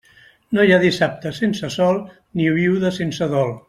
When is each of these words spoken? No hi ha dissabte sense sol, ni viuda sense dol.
No 0.57 0.63
hi 0.67 0.73
ha 0.77 0.79
dissabte 0.85 1.33
sense 1.41 1.71
sol, 1.77 2.03
ni 2.41 2.53
viuda 2.59 2.97
sense 3.01 3.35
dol. 3.37 3.59